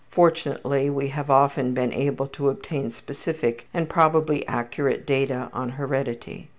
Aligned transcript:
Fortunately 0.09 0.89
we 0.89 1.09
have 1.09 1.29
often 1.29 1.75
been 1.75 1.93
able 1.93 2.25
to 2.29 2.49
obtain 2.49 2.91
specific 2.91 3.67
and 3.71 3.87
probably 3.87 4.43
accurate 4.47 5.05
data 5.05 5.51
on 5.53 5.69
heredity. 5.77 6.49